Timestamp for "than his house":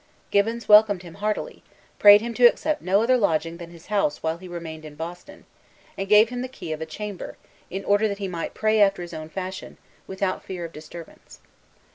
3.57-4.23